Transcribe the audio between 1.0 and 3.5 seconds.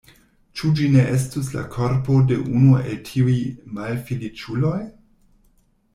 estus la korpo de unu el tiuj